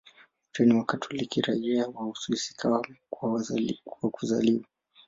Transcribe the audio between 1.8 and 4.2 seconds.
wa Uswisi kwa